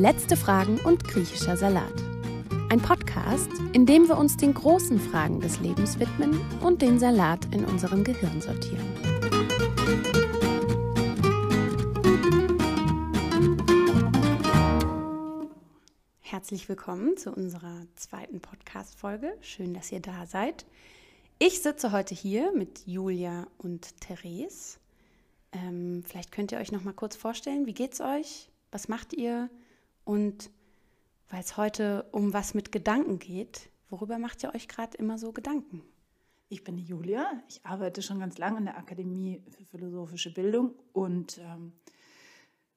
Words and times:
Letzte 0.00 0.34
Fragen 0.34 0.80
und 0.80 1.04
griechischer 1.04 1.58
Salat. 1.58 1.92
Ein 2.70 2.80
Podcast, 2.80 3.50
in 3.74 3.84
dem 3.84 4.08
wir 4.08 4.16
uns 4.16 4.38
den 4.38 4.54
großen 4.54 4.98
Fragen 4.98 5.42
des 5.42 5.60
Lebens 5.60 5.98
widmen 5.98 6.40
und 6.62 6.80
den 6.80 6.98
Salat 6.98 7.44
in 7.54 7.66
unserem 7.66 8.02
Gehirn 8.02 8.40
sortieren. 8.40 8.86
Herzlich 16.20 16.66
willkommen 16.70 17.18
zu 17.18 17.30
unserer 17.34 17.82
zweiten 17.94 18.40
Podcast-Folge. 18.40 19.36
Schön, 19.42 19.74
dass 19.74 19.92
ihr 19.92 20.00
da 20.00 20.24
seid. 20.24 20.64
Ich 21.38 21.60
sitze 21.60 21.92
heute 21.92 22.14
hier 22.14 22.52
mit 22.56 22.86
Julia 22.86 23.46
und 23.58 24.00
Therese. 24.00 24.78
Ähm, 25.52 26.04
vielleicht 26.06 26.32
könnt 26.32 26.52
ihr 26.52 26.58
euch 26.58 26.72
noch 26.72 26.84
mal 26.84 26.94
kurz 26.94 27.16
vorstellen, 27.16 27.66
wie 27.66 27.74
geht's 27.74 28.00
euch? 28.00 28.48
Was 28.72 28.88
macht 28.88 29.12
ihr? 29.12 29.50
Und 30.10 30.50
weil 31.28 31.38
es 31.38 31.56
heute 31.56 32.04
um 32.10 32.32
was 32.32 32.52
mit 32.52 32.72
Gedanken 32.72 33.20
geht, 33.20 33.70
worüber 33.90 34.18
macht 34.18 34.42
ihr 34.42 34.52
euch 34.52 34.66
gerade 34.66 34.96
immer 34.98 35.18
so 35.18 35.30
Gedanken? 35.30 35.84
Ich 36.48 36.64
bin 36.64 36.76
die 36.76 36.82
Julia. 36.82 37.30
Ich 37.48 37.64
arbeite 37.64 38.02
schon 38.02 38.18
ganz 38.18 38.36
lange 38.36 38.58
in 38.58 38.64
der 38.64 38.76
Akademie 38.76 39.40
für 39.50 39.64
philosophische 39.64 40.34
Bildung 40.34 40.74
und 40.92 41.38
ähm, 41.38 41.74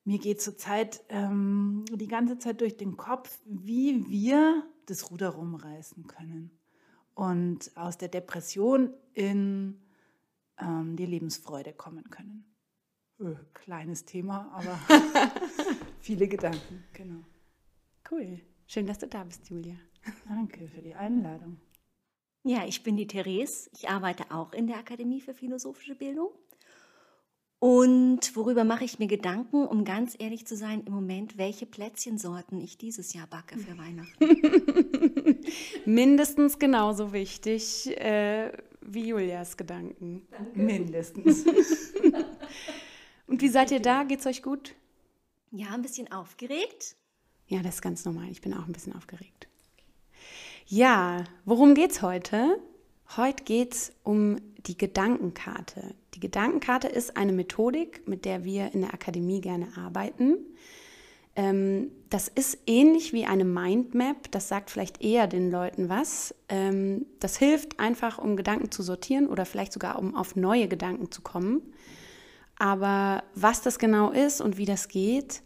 mir 0.03 0.19
geht 0.19 0.43
zurzeit 0.43 1.03
ähm, 1.09 1.85
die 1.91 2.07
ganze 2.07 2.37
Zeit 2.37 2.61
durch 2.61 2.77
den 2.77 2.97
Kopf, 2.97 3.39
wie 3.45 4.07
wir 4.07 4.63
das 4.85 5.09
Ruder 5.09 5.29
rumreißen 5.29 6.05
können 6.05 6.51
und 7.15 7.75
aus 7.75 7.97
der 7.97 8.09
Depression 8.09 8.93
in 9.15 9.81
ähm, 10.59 10.95
die 10.97 11.07
Lebensfreude 11.07 11.73
kommen 11.73 12.11
können. 12.11 12.52
Öh, 13.19 13.35
kleines 13.53 14.05
Thema, 14.05 14.51
aber 14.53 14.79
viele 15.99 16.27
Gedanken, 16.27 16.83
genau. 16.93 17.23
Cool. 18.09 18.39
Schön, 18.67 18.87
dass 18.87 18.99
du 18.99 19.07
da 19.07 19.23
bist, 19.23 19.49
Julia. 19.49 19.75
Danke 20.27 20.67
für 20.67 20.81
die 20.81 20.95
Einladung. 20.95 21.57
Ja, 22.43 22.65
ich 22.65 22.83
bin 22.83 22.97
die 22.97 23.07
Therese. 23.07 23.69
Ich 23.73 23.89
arbeite 23.89 24.31
auch 24.31 24.51
in 24.53 24.67
der 24.67 24.77
Akademie 24.77 25.21
für 25.21 25.33
philosophische 25.33 25.95
Bildung. 25.95 26.29
Und 27.59 28.35
worüber 28.35 28.65
mache 28.65 28.83
ich 28.83 28.99
mir 28.99 29.07
Gedanken, 29.07 29.65
um 29.65 29.85
ganz 29.85 30.17
ehrlich 30.19 30.45
zu 30.45 30.57
sein, 30.57 30.83
im 30.85 30.91
Moment, 30.91 31.37
welche 31.37 31.65
Plätzchensorten 31.65 32.59
ich 32.59 32.77
dieses 32.77 33.13
Jahr 33.13 33.27
backe 33.27 33.57
für 33.57 33.77
Weihnachten? 33.77 35.39
Mindestens 35.85 36.59
genauso 36.59 37.13
wichtig 37.13 37.87
äh, 37.97 38.51
wie 38.81 39.07
Julias 39.07 39.55
Gedanken. 39.55 40.27
Danke. 40.29 40.59
Mindestens. 40.59 41.45
Und 43.27 43.41
wie 43.41 43.49
seid 43.49 43.71
ihr 43.71 43.79
da? 43.79 44.03
Geht's 44.03 44.25
euch 44.25 44.43
gut? 44.43 44.75
Ja, 45.51 45.69
ein 45.69 45.81
bisschen 45.81 46.11
aufgeregt. 46.11 46.95
Ja, 47.47 47.61
das 47.61 47.75
ist 47.75 47.81
ganz 47.81 48.05
normal. 48.05 48.29
Ich 48.29 48.41
bin 48.41 48.53
auch 48.53 48.65
ein 48.65 48.73
bisschen 48.73 48.95
aufgeregt. 48.95 49.47
Ja, 50.65 51.25
worum 51.45 51.75
geht's 51.75 52.01
heute? 52.01 52.59
Heute 53.15 53.43
geht's 53.43 53.91
um 54.03 54.37
die 54.65 54.77
Gedankenkarte. 54.77 55.93
Die 56.15 56.19
Gedankenkarte 56.19 56.87
ist 56.87 57.17
eine 57.17 57.33
Methodik, 57.33 58.07
mit 58.07 58.25
der 58.25 58.43
wir 58.43 58.73
in 58.73 58.81
der 58.81 58.93
Akademie 58.93 59.41
gerne 59.41 59.67
arbeiten. 59.77 60.37
Ähm, 61.35 61.91
das 62.09 62.27
ist 62.27 62.59
ähnlich 62.65 63.11
wie 63.11 63.25
eine 63.25 63.45
Mindmap. 63.45 64.31
Das 64.31 64.47
sagt 64.47 64.69
vielleicht 64.69 65.03
eher 65.03 65.27
den 65.27 65.51
Leuten 65.51 65.89
was. 65.89 66.33
Ähm, 66.47 67.05
das 67.19 67.37
hilft 67.37 67.79
einfach, 67.79 68.19
um 68.19 68.35
Gedanken 68.37 68.71
zu 68.71 68.83
sortieren 68.83 69.27
oder 69.27 69.45
vielleicht 69.45 69.73
sogar, 69.73 69.99
um 69.99 70.15
auf 70.15 70.35
neue 70.35 70.67
Gedanken 70.67 71.11
zu 71.11 71.21
kommen. 71.21 71.61
Aber 72.57 73.23
was 73.35 73.61
das 73.61 73.79
genau 73.79 74.11
ist 74.11 74.41
und 74.41 74.57
wie 74.57 74.65
das 74.65 74.87
geht, 74.87 75.41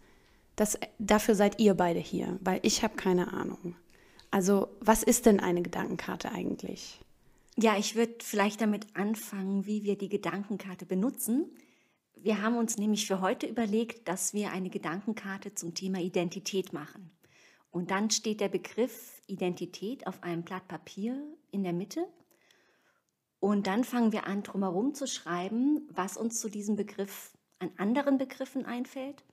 das, 0.56 0.78
dafür 1.00 1.36
seid 1.36 1.60
ihr 1.60 1.74
beide 1.74 2.00
hier, 2.00 2.38
weil 2.42 2.60
ich 2.64 2.84
habe 2.84 2.96
keine 2.96 3.34
Ahnung. 3.34 3.76
Also 4.32 4.68
was 4.80 5.04
ist 5.04 5.26
denn 5.26 5.40
eine 5.40 5.62
Gedankenkarte 5.62 6.32
eigentlich? 6.32 7.00
Ja, 7.56 7.78
ich 7.78 7.96
würde 7.96 8.16
vielleicht 8.22 8.62
damit 8.62 8.86
anfangen, 8.96 9.66
wie 9.66 9.84
wir 9.84 9.98
die 9.98 10.10
Gedankenkarte 10.10 10.86
benutzen. 10.86 11.50
Wir 12.16 12.42
haben 12.42 12.58
uns 12.58 12.78
nämlich 12.78 13.08
für 13.08 13.22
heute 13.22 13.48
überlegt, 13.48 14.08
dass 14.08 14.34
wir 14.34 14.52
eine 14.52 14.70
Gedankenkarte 14.70 15.56
zum 15.56 15.74
Thema 15.74 16.00
Identität 16.00 16.74
machen. 16.74 17.12
Und 17.72 17.92
dann 17.92 18.10
steht 18.10 18.42
der 18.42 18.50
Begriff 18.50 19.22
Identität 19.28 20.08
auf 20.08 20.24
einem 20.24 20.44
Blatt 20.44 20.68
Papier 20.68 21.22
in 21.52 21.64
der 21.64 21.74
Mitte. 21.74 22.08
Und 23.40 23.68
dann 23.68 23.84
fangen 23.84 24.12
wir 24.12 24.26
an, 24.26 24.44
drumherum 24.44 24.94
zu 24.94 25.08
schreiben, 25.08 25.88
was 25.92 26.18
uns 26.18 26.40
zu 26.40 26.50
diesem 26.50 26.76
Begriff 26.76 27.38
an 27.60 27.72
anderen 27.78 28.18
Begriffen 28.18 28.66
einfällt, 28.66 29.24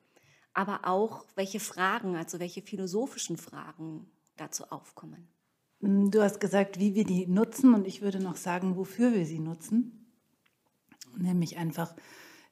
aber 0.53 0.81
auch 0.85 1.25
welche 1.35 1.61
Fragen, 1.61 2.17
also 2.17 2.39
welche 2.39 2.63
philosophischen 2.63 3.37
Fragen 3.37 4.07
dazu 4.37 4.65
aufkommen. 4.71 5.29
Mm, 5.81 6.11
du 6.11 6.23
hast 6.23 6.41
gesagt, 6.41 6.79
wie 6.79 6.95
wir 6.95 7.05
die 7.05 7.27
nutzen 7.27 7.75
und 7.75 7.87
ich 7.87 8.03
würde 8.03 8.21
noch 8.21 8.37
sagen, 8.37 8.77
wofür 8.77 9.13
wir 9.13 9.27
sie 9.27 9.41
nutzen. 9.41 10.07
Nämlich 11.17 11.59
einfach 11.59 11.95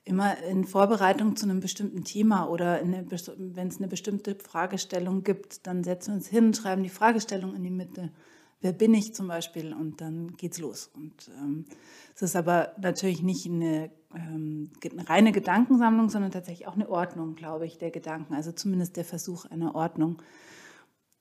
immer 0.04 0.38
in 0.38 0.64
Vorbereitung 0.64 1.36
zu 1.36 1.46
einem 1.46 1.60
bestimmten 1.60 2.04
Thema 2.04 2.48
oder 2.48 2.80
wenn 2.82 3.68
es 3.68 3.78
eine 3.78 3.88
bestimmte 3.88 4.34
Fragestellung 4.34 5.22
gibt, 5.22 5.66
dann 5.66 5.84
setzen 5.84 6.08
wir 6.08 6.14
uns 6.16 6.28
hin, 6.28 6.54
schreiben 6.54 6.82
die 6.82 6.88
Fragestellung 6.88 7.54
in 7.54 7.62
die 7.62 7.70
Mitte. 7.70 8.12
Wer 8.62 8.72
bin 8.72 8.94
ich 8.94 9.14
zum 9.14 9.28
Beispiel? 9.28 9.74
Und 9.74 10.00
dann 10.00 10.36
geht's 10.36 10.58
los. 10.58 10.90
Und 10.94 11.30
ähm, 11.38 11.66
es 12.14 12.22
ist 12.22 12.36
aber 12.36 12.72
natürlich 12.80 13.22
nicht 13.22 13.46
eine, 13.46 13.90
ähm, 14.14 14.70
eine 14.82 15.08
reine 15.08 15.32
Gedankensammlung, 15.32 16.08
sondern 16.08 16.30
tatsächlich 16.30 16.68
auch 16.68 16.74
eine 16.74 16.88
Ordnung, 16.88 17.34
glaube 17.34 17.66
ich, 17.66 17.78
der 17.78 17.90
Gedanken. 17.90 18.34
Also 18.34 18.52
zumindest 18.52 18.96
der 18.96 19.04
Versuch 19.04 19.44
einer 19.46 19.74
Ordnung. 19.74 20.22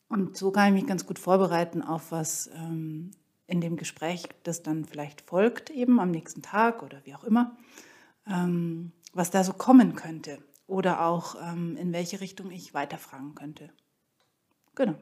Und 0.07 0.37
so 0.37 0.51
kann 0.51 0.67
ich 0.67 0.81
mich 0.81 0.87
ganz 0.87 1.05
gut 1.05 1.19
vorbereiten 1.19 1.81
auf 1.81 2.11
was 2.11 2.49
ähm, 2.55 3.11
in 3.47 3.59
dem 3.59 3.75
Gespräch, 3.75 4.29
das 4.43 4.61
dann 4.61 4.85
vielleicht 4.85 5.21
folgt, 5.21 5.69
eben 5.71 5.99
am 5.99 6.11
nächsten 6.11 6.41
Tag 6.41 6.83
oder 6.83 7.01
wie 7.05 7.15
auch 7.15 7.23
immer, 7.23 7.57
ähm, 8.27 8.91
was 9.13 9.31
da 9.31 9.43
so 9.43 9.53
kommen 9.53 9.95
könnte 9.95 10.37
oder 10.67 11.05
auch 11.05 11.35
ähm, 11.41 11.75
in 11.75 11.91
welche 11.91 12.21
Richtung 12.21 12.51
ich 12.51 12.73
weiterfragen 12.73 13.35
könnte. 13.35 13.69
Genau. 14.75 14.95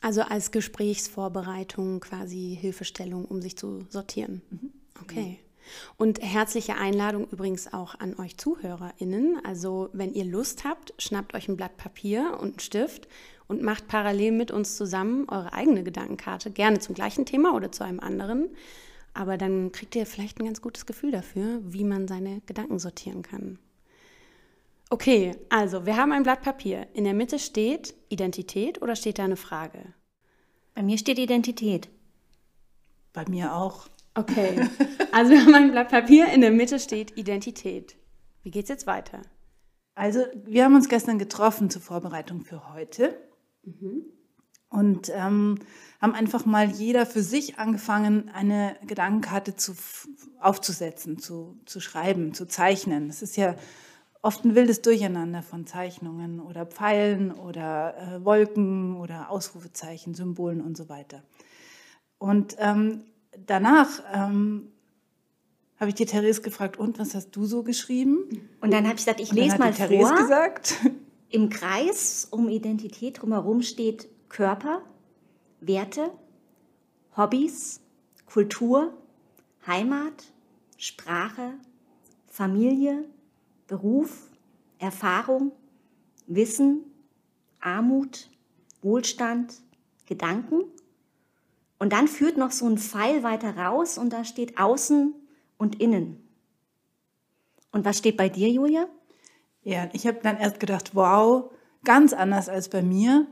Also 0.00 0.22
als 0.22 0.50
Gesprächsvorbereitung 0.50 2.00
quasi 2.00 2.56
Hilfestellung, 2.58 3.24
um 3.26 3.42
sich 3.42 3.56
zu 3.56 3.84
sortieren. 3.88 4.42
Mhm. 4.50 4.72
Okay. 5.02 5.38
Und 5.96 6.20
herzliche 6.20 6.76
Einladung 6.76 7.28
übrigens 7.30 7.72
auch 7.72 7.94
an 7.98 8.18
euch 8.18 8.36
ZuhörerInnen. 8.36 9.38
Also, 9.44 9.88
wenn 9.92 10.14
ihr 10.14 10.24
Lust 10.24 10.64
habt, 10.64 10.94
schnappt 10.98 11.34
euch 11.34 11.48
ein 11.48 11.56
Blatt 11.56 11.76
Papier 11.76 12.38
und 12.40 12.48
einen 12.48 12.58
Stift 12.60 13.08
und 13.46 13.62
macht 13.62 13.88
parallel 13.88 14.32
mit 14.32 14.50
uns 14.50 14.76
zusammen 14.76 15.28
eure 15.28 15.52
eigene 15.52 15.82
Gedankenkarte, 15.82 16.50
gerne 16.50 16.78
zum 16.80 16.94
gleichen 16.94 17.26
Thema 17.26 17.54
oder 17.54 17.70
zu 17.70 17.84
einem 17.84 18.00
anderen. 18.00 18.48
Aber 19.12 19.36
dann 19.36 19.72
kriegt 19.72 19.96
ihr 19.96 20.06
vielleicht 20.06 20.38
ein 20.38 20.44
ganz 20.44 20.62
gutes 20.62 20.86
Gefühl 20.86 21.10
dafür, 21.10 21.60
wie 21.64 21.84
man 21.84 22.06
seine 22.06 22.40
Gedanken 22.46 22.78
sortieren 22.78 23.22
kann. 23.22 23.58
Okay, 24.92 25.36
also 25.50 25.86
wir 25.86 25.96
haben 25.96 26.10
ein 26.10 26.24
Blatt 26.24 26.42
Papier. 26.42 26.88
In 26.94 27.04
der 27.04 27.14
Mitte 27.14 27.38
steht 27.38 27.94
Identität 28.08 28.82
oder 28.82 28.96
steht 28.96 29.20
da 29.20 29.24
eine 29.24 29.36
Frage? 29.36 29.94
Bei 30.74 30.82
mir 30.82 30.98
steht 30.98 31.20
Identität. 31.20 31.88
Bei 33.12 33.24
mir 33.28 33.54
auch. 33.54 33.88
Okay, 34.14 34.68
also 35.12 35.30
wir 35.30 35.42
haben 35.42 35.54
ein 35.54 35.70
Blatt 35.70 35.90
Papier, 35.90 36.26
in 36.32 36.40
der 36.40 36.50
Mitte 36.50 36.80
steht 36.80 37.16
Identität. 37.16 37.96
Wie 38.42 38.50
geht's 38.50 38.68
jetzt 38.68 38.88
weiter? 38.88 39.22
Also 39.94 40.24
wir 40.44 40.64
haben 40.64 40.74
uns 40.74 40.88
gestern 40.88 41.20
getroffen 41.20 41.70
zur 41.70 41.82
Vorbereitung 41.82 42.40
für 42.40 42.74
heute. 42.74 43.16
Mhm. 43.62 44.06
Und 44.70 45.10
ähm, 45.14 45.58
haben 46.00 46.14
einfach 46.14 46.46
mal 46.46 46.68
jeder 46.68 47.06
für 47.06 47.22
sich 47.22 47.58
angefangen, 47.58 48.28
eine 48.30 48.76
Gedankenkarte 48.86 49.54
zu, 49.54 49.74
aufzusetzen, 50.40 51.18
zu, 51.18 51.60
zu 51.64 51.80
schreiben, 51.80 52.34
zu 52.34 52.46
zeichnen. 52.46 53.08
Es 53.08 53.22
ist 53.22 53.36
ja 53.36 53.54
oft 54.22 54.44
ein 54.44 54.54
wildes 54.54 54.82
Durcheinander 54.82 55.42
von 55.42 55.66
Zeichnungen 55.66 56.40
oder 56.40 56.66
Pfeilen 56.66 57.32
oder 57.32 57.94
äh, 57.96 58.24
Wolken 58.24 58.96
oder 58.96 59.30
Ausrufezeichen, 59.30 60.14
Symbolen 60.14 60.60
und 60.60 60.76
so 60.76 60.88
weiter. 60.88 61.22
Und 62.18 62.56
ähm, 62.58 63.04
danach 63.46 63.88
ähm, 64.12 64.72
habe 65.78 65.88
ich 65.88 65.94
die 65.94 66.04
Therese 66.04 66.42
gefragt, 66.42 66.78
und 66.78 66.98
was 66.98 67.14
hast 67.14 67.30
du 67.30 67.46
so 67.46 67.62
geschrieben? 67.62 68.48
Und 68.60 68.72
dann 68.72 68.84
habe 68.84 68.94
ich 68.94 69.04
gesagt, 69.04 69.20
ich 69.20 69.32
lese 69.32 69.58
mal 69.58 69.72
vor. 69.72 69.86
Therese 69.88 70.14
gesagt. 70.14 70.76
Im 71.30 71.48
Kreis 71.48 72.28
um 72.30 72.48
Identität 72.48 73.22
drumherum 73.22 73.62
steht 73.62 74.08
Körper, 74.28 74.82
Werte, 75.60 76.10
Hobbys, 77.16 77.80
Kultur, 78.26 78.92
Heimat, 79.66 80.32
Sprache, 80.76 81.54
Familie, 82.26 83.04
Beruf, 83.70 84.28
Erfahrung, 84.78 85.52
Wissen, 86.26 86.80
Armut, 87.60 88.28
Wohlstand, 88.82 89.54
Gedanken. 90.06 90.62
Und 91.78 91.92
dann 91.92 92.08
führt 92.08 92.36
noch 92.36 92.50
so 92.50 92.66
ein 92.66 92.78
Pfeil 92.78 93.22
weiter 93.22 93.56
raus 93.56 93.96
und 93.96 94.12
da 94.12 94.24
steht 94.24 94.58
Außen 94.58 95.14
und 95.56 95.80
Innen. 95.80 96.28
Und 97.70 97.84
was 97.84 97.98
steht 97.98 98.16
bei 98.16 98.28
dir, 98.28 98.48
Julia? 98.48 98.88
Ja, 99.62 99.88
ich 99.92 100.04
habe 100.08 100.18
dann 100.20 100.36
erst 100.36 100.58
gedacht, 100.58 100.96
wow, 100.96 101.52
ganz 101.84 102.12
anders 102.12 102.48
als 102.48 102.70
bei 102.70 102.82
mir. 102.82 103.28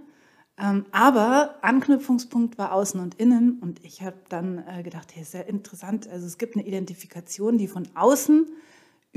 Ähm, 0.57 0.87
aber 0.93 1.57
Anknüpfungspunkt 1.63 2.59
war 2.59 2.73
außen 2.73 3.01
und 3.01 3.17
innen 3.17 3.59
und 3.61 3.85
ich 3.85 4.03
habe 4.03 4.19
dann 4.29 4.65
äh, 4.69 4.85
gedacht, 4.85 5.17
hey, 5.17 5.25
sehr 5.25 5.49
interessant. 5.49 6.09
Also 6.09 6.27
es 6.27 6.39
gibt 6.39 6.55
eine 6.55 6.65
Identifikation, 6.65 7.59
die 7.59 7.67
von 7.67 7.89
außen 7.97 8.47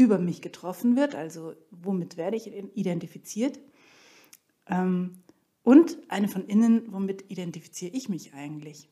über 0.02 0.20
mich 0.20 0.42
getroffen 0.42 0.96
wird. 0.96 1.16
Also 1.16 1.54
womit 1.72 2.18
werde 2.18 2.38
ich 2.38 2.48
identifiziert? 2.48 3.60
Ähm, 4.68 5.20
und 5.64 5.98
eine 6.10 6.28
von 6.28 6.46
innen, 6.46 6.92
womit 6.92 7.30
identifiziere 7.30 7.96
ich 7.96 8.10
mich 8.10 8.34
eigentlich? 8.34 8.90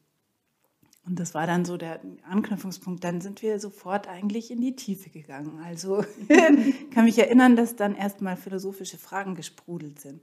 Und 1.05 1.19
das 1.19 1.33
war 1.33 1.47
dann 1.47 1.65
so 1.65 1.77
der 1.77 2.01
Anknüpfungspunkt. 2.23 3.03
Dann 3.03 3.21
sind 3.21 3.41
wir 3.41 3.59
sofort 3.59 4.07
eigentlich 4.07 4.51
in 4.51 4.61
die 4.61 4.75
Tiefe 4.75 5.09
gegangen. 5.09 5.59
Also 5.63 6.03
kann 6.93 7.05
mich 7.05 7.17
erinnern, 7.17 7.55
dass 7.55 7.75
dann 7.75 7.95
erstmal 7.95 8.37
philosophische 8.37 8.97
Fragen 8.97 9.33
gesprudelt 9.33 9.99
sind. 9.99 10.21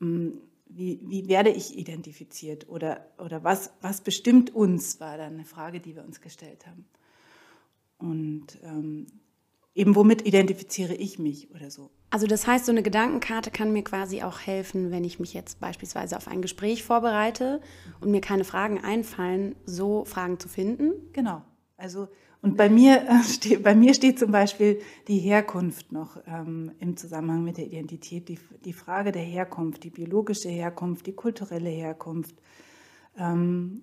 Mm, 0.00 0.30
wie, 0.66 1.00
wie 1.04 1.28
werde 1.28 1.50
ich 1.50 1.78
identifiziert 1.78 2.68
oder, 2.68 3.06
oder 3.18 3.44
was, 3.44 3.72
was 3.80 4.00
bestimmt 4.00 4.54
uns, 4.54 5.00
war 5.00 5.18
dann 5.18 5.34
eine 5.34 5.44
Frage, 5.44 5.80
die 5.80 5.94
wir 5.94 6.04
uns 6.04 6.20
gestellt 6.20 6.66
haben. 6.66 6.86
Und 7.98 8.58
ähm, 8.64 9.06
eben 9.74 9.96
womit 9.96 10.26
identifiziere 10.26 10.94
ich 10.94 11.18
mich 11.18 11.50
oder 11.54 11.70
so. 11.70 11.90
Also 12.10 12.26
das 12.26 12.46
heißt, 12.46 12.66
so 12.66 12.72
eine 12.72 12.82
Gedankenkarte 12.82 13.50
kann 13.50 13.72
mir 13.72 13.82
quasi 13.82 14.22
auch 14.22 14.40
helfen, 14.40 14.90
wenn 14.90 15.04
ich 15.04 15.18
mich 15.18 15.32
jetzt 15.32 15.60
beispielsweise 15.60 16.16
auf 16.16 16.28
ein 16.28 16.42
Gespräch 16.42 16.84
vorbereite 16.84 17.60
und 18.00 18.10
mir 18.10 18.20
keine 18.20 18.44
Fragen 18.44 18.78
einfallen, 18.84 19.54
so 19.64 20.04
Fragen 20.04 20.38
zu 20.38 20.48
finden. 20.48 20.92
Genau. 21.12 21.42
Also 21.76 22.08
und 22.42 22.56
bei 22.56 22.68
mir, 22.68 23.08
äh, 23.08 23.22
steht, 23.24 23.62
bei 23.62 23.74
mir 23.74 23.94
steht 23.94 24.18
zum 24.18 24.32
Beispiel 24.32 24.80
die 25.08 25.18
Herkunft 25.18 25.92
noch 25.92 26.18
ähm, 26.26 26.72
im 26.80 26.96
Zusammenhang 26.96 27.44
mit 27.44 27.56
der 27.56 27.66
Identität, 27.66 28.28
die, 28.28 28.38
die 28.64 28.72
Frage 28.72 29.12
der 29.12 29.22
Herkunft, 29.22 29.84
die 29.84 29.90
biologische 29.90 30.48
Herkunft, 30.48 31.06
die 31.06 31.12
kulturelle 31.12 31.70
Herkunft. 31.70 32.34
Ähm, 33.16 33.82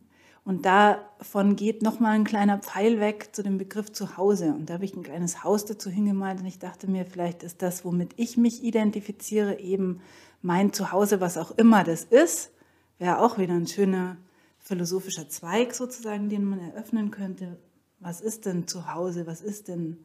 und 0.50 0.66
davon 0.66 1.56
geht 1.56 1.81
nochmal 1.81 2.16
ein 2.16 2.24
kleiner 2.24 2.57
Pfeil 2.57 3.00
weg 3.00 3.30
zu 3.34 3.44
dem 3.44 3.57
Begriff 3.57 3.92
Zuhause. 3.92 4.48
Und 4.48 4.69
da 4.69 4.75
habe 4.75 4.86
ich 4.86 4.96
ein 4.96 5.04
kleines 5.04 5.44
Haus 5.44 5.63
dazu 5.66 5.90
hingemalt 5.90 6.40
und 6.40 6.46
ich 6.46 6.60
dachte 6.60 6.90
mir, 6.90 7.06
vielleicht 7.06 7.44
ist 7.44 7.62
das, 7.62 7.86
womit 7.86 8.13
ich 8.18 8.36
mich 8.36 8.63
identifiziere, 8.63 9.60
eben 9.60 10.01
mein 10.42 10.74
Zuhause, 10.74 11.22
was 11.22 11.38
auch 11.38 11.51
immer 11.51 11.84
das 11.84 12.04
ist. 12.04 12.51
Wäre 12.98 13.19
auch 13.19 13.38
wieder 13.38 13.54
ein 13.54 13.68
schöner 13.68 14.18
philosophischer 14.57 15.30
Zweig 15.30 15.74
sozusagen, 15.74 16.30
den 16.30 16.44
man 16.46 16.60
eröffnen 16.60 17.12
könnte 17.12 17.57
was 18.00 18.22
ist 18.22 18.45
denn 18.45 18.68
zu 18.68 18.94
Hause, 18.94 19.28
was 19.28 19.42
ist 19.42 19.68
denn 19.68 19.98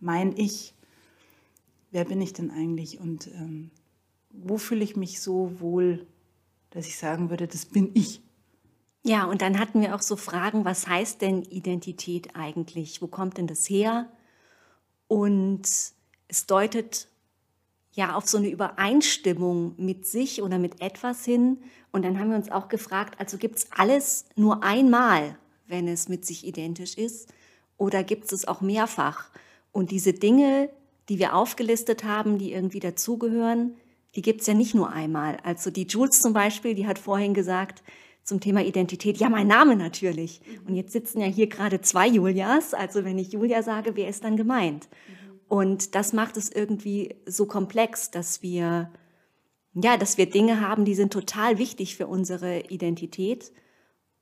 mein 0.00 0.36
Ich, 0.36 0.74
wer 1.90 2.04
bin 2.04 2.20
ich 2.20 2.32
denn 2.32 2.50
eigentlich 2.50 2.98
und 2.98 3.28
ähm, 3.28 3.70
wo 4.30 4.58
fühle 4.58 4.82
ich 4.82 4.96
mich 4.96 5.20
so 5.20 5.60
wohl, 5.60 6.06
dass 6.70 6.86
ich 6.86 6.98
sagen 6.98 7.30
würde, 7.30 7.46
das 7.46 7.66
bin 7.66 7.90
ich. 7.94 8.22
Ja, 9.04 9.24
und 9.26 9.42
dann 9.42 9.58
hatten 9.58 9.80
wir 9.80 9.94
auch 9.94 10.02
so 10.02 10.16
Fragen, 10.16 10.64
was 10.64 10.86
heißt 10.86 11.20
denn 11.20 11.42
Identität 11.42 12.34
eigentlich? 12.34 13.02
Wo 13.02 13.06
kommt 13.06 13.36
denn 13.36 13.46
das 13.46 13.68
her? 13.68 14.08
Und 15.08 15.62
es 16.28 16.46
deutet 16.46 17.08
ja 17.92 18.16
auf 18.16 18.26
so 18.26 18.38
eine 18.38 18.48
Übereinstimmung 18.48 19.74
mit 19.76 20.06
sich 20.06 20.42
oder 20.42 20.58
mit 20.58 20.80
etwas 20.80 21.24
hin. 21.24 21.58
Und 21.92 22.02
dann 22.02 22.18
haben 22.18 22.30
wir 22.30 22.36
uns 22.36 22.50
auch 22.50 22.68
gefragt, 22.68 23.20
also 23.20 23.36
gibt 23.36 23.58
es 23.58 23.72
alles 23.72 24.24
nur 24.36 24.64
einmal? 24.64 25.38
wenn 25.66 25.88
es 25.88 26.08
mit 26.08 26.24
sich 26.24 26.46
identisch 26.46 26.94
ist? 26.96 27.32
Oder 27.76 28.04
gibt 28.04 28.26
es 28.26 28.32
es 28.32 28.48
auch 28.48 28.60
mehrfach? 28.60 29.30
Und 29.72 29.90
diese 29.90 30.12
Dinge, 30.12 30.70
die 31.08 31.18
wir 31.18 31.34
aufgelistet 31.34 32.04
haben, 32.04 32.38
die 32.38 32.52
irgendwie 32.52 32.80
dazugehören, 32.80 33.74
die 34.14 34.22
gibt 34.22 34.42
es 34.42 34.46
ja 34.46 34.54
nicht 34.54 34.74
nur 34.74 34.90
einmal. 34.90 35.38
Also 35.42 35.70
die 35.70 35.86
Jules 35.86 36.20
zum 36.20 36.32
Beispiel, 36.32 36.74
die 36.74 36.86
hat 36.86 36.98
vorhin 36.98 37.34
gesagt 37.34 37.82
zum 38.24 38.40
Thema 38.40 38.62
Identität, 38.62 39.18
ja, 39.18 39.28
mein 39.28 39.46
Name 39.46 39.76
natürlich. 39.76 40.40
Und 40.66 40.74
jetzt 40.74 40.92
sitzen 40.92 41.20
ja 41.20 41.26
hier 41.26 41.46
gerade 41.46 41.80
zwei 41.80 42.08
Julias. 42.08 42.74
Also 42.74 43.04
wenn 43.04 43.18
ich 43.18 43.32
Julia 43.32 43.62
sage, 43.62 43.96
wer 43.96 44.08
ist 44.08 44.24
dann 44.24 44.36
gemeint? 44.36 44.88
Und 45.46 45.94
das 45.94 46.12
macht 46.12 46.36
es 46.36 46.50
irgendwie 46.50 47.14
so 47.26 47.46
komplex, 47.46 48.10
dass 48.10 48.42
wir, 48.42 48.90
ja, 49.74 49.96
dass 49.96 50.16
wir 50.18 50.28
Dinge 50.28 50.60
haben, 50.60 50.84
die 50.84 50.94
sind 50.94 51.12
total 51.12 51.58
wichtig 51.58 51.96
für 51.96 52.06
unsere 52.06 52.60
Identität 52.68 53.52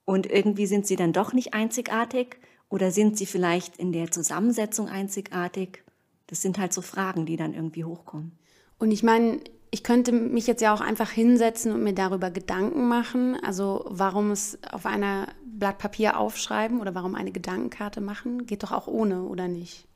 und 0.04 0.26
irgendwie 0.26 0.66
sind 0.66 0.86
sie 0.86 0.96
dann 0.96 1.12
doch 1.12 1.32
nicht 1.32 1.54
einzigartig 1.54 2.38
oder 2.68 2.90
sind 2.90 3.16
sie 3.16 3.26
vielleicht 3.26 3.76
in 3.76 3.92
der 3.92 4.10
Zusammensetzung 4.10 4.88
einzigartig? 4.88 5.84
Das 6.26 6.42
sind 6.42 6.58
halt 6.58 6.72
so 6.72 6.82
Fragen, 6.82 7.24
die 7.24 7.36
dann 7.36 7.54
irgendwie 7.54 7.84
hochkommen. 7.84 8.38
Und 8.78 8.90
ich 8.90 9.02
meine, 9.02 9.40
ich 9.74 9.82
könnte 9.82 10.12
mich 10.12 10.46
jetzt 10.46 10.60
ja 10.60 10.74
auch 10.74 10.82
einfach 10.82 11.10
hinsetzen 11.10 11.72
und 11.72 11.82
mir 11.82 11.94
darüber 11.94 12.30
Gedanken 12.30 12.88
machen. 12.88 13.42
Also 13.42 13.86
warum 13.88 14.30
es 14.30 14.58
auf 14.70 14.84
einer 14.84 15.28
Blatt 15.46 15.78
Papier 15.78 16.18
aufschreiben 16.18 16.78
oder 16.78 16.94
warum 16.94 17.14
eine 17.14 17.32
Gedankenkarte 17.32 18.02
machen, 18.02 18.44
geht 18.44 18.62
doch 18.62 18.70
auch 18.70 18.86
ohne, 18.86 19.22
oder 19.22 19.48
nicht? 19.48 19.88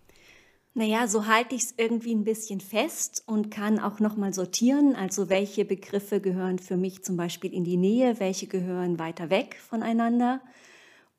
Naja, 0.73 1.06
so 1.08 1.26
halte 1.26 1.55
ich 1.55 1.62
es 1.62 1.75
irgendwie 1.76 2.14
ein 2.14 2.25
bisschen 2.25 2.61
fest 2.61 3.23
und 3.26 3.50
kann 3.50 3.78
auch 3.78 4.00
nochmal 4.00 4.32
sortieren. 4.32 4.96
Also 4.96 5.28
welche 5.28 5.67
Begriffe 5.67 6.20
gehören 6.20 6.58
für 6.58 6.79
mich 6.79 7.05
zum 7.05 7.19
Beispiel 7.19 7.52
in 7.52 7.64
die 7.64 7.76
Nähe, 7.76 8.19
welche 8.19 8.46
gehören 8.46 8.99
weiter 8.99 9.29
weg 9.29 9.58
voneinander. 9.61 10.40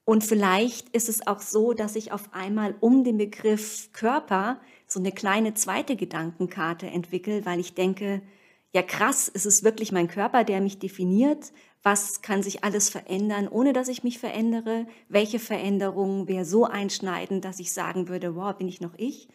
Und 0.03 0.23
vielleicht 0.23 0.89
ist 0.89 1.09
es 1.09 1.27
auch 1.27 1.41
so, 1.41 1.73
dass 1.73 1.95
ich 1.95 2.11
auf 2.11 2.33
einmal 2.33 2.73
um 2.79 3.03
den 3.03 3.17
Begriff 3.17 3.91
Körper 3.93 4.59
so 4.87 4.99
eine 4.99 5.11
kleine 5.11 5.53
zweite 5.53 5.95
Gedankenkarte 5.95 6.87
entwickle, 6.87 7.45
weil 7.45 7.59
ich 7.59 7.75
denke, 7.75 8.23
ja 8.73 8.81
krass, 8.83 9.27
ist 9.27 9.45
es 9.45 9.63
wirklich 9.63 9.91
mein 9.91 10.07
Körper, 10.07 10.43
der 10.43 10.61
mich 10.61 10.79
definiert? 10.79 11.51
Was 11.83 12.21
kann 12.21 12.43
sich 12.43 12.63
alles 12.63 12.89
verändern, 12.89 13.47
ohne 13.47 13.73
dass 13.73 13.87
ich 13.87 14.03
mich 14.03 14.19
verändere? 14.19 14.87
Welche 15.09 15.39
Veränderung 15.39 16.27
wäre 16.27 16.45
so 16.45 16.65
einschneidend, 16.65 17.45
dass 17.45 17.59
ich 17.59 17.73
sagen 17.73 18.07
würde, 18.07 18.35
wow, 18.35 18.55
bin 18.55 18.67
ich 18.67 18.81
noch 18.81 18.93
ich? 18.97 19.29